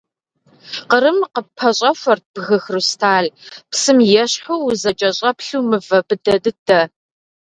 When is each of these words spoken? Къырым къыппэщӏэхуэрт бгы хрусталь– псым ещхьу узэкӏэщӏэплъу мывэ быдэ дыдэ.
Къырым 0.89 1.19
къыппэщӏэхуэрт 1.33 2.25
бгы 2.33 2.57
хрусталь– 2.63 3.29
псым 3.69 3.97
ещхьу 4.23 4.55
узэкӏэщӏэплъу 4.67 5.67
мывэ 5.69 5.99
быдэ 6.07 6.35
дыдэ. 6.43 6.81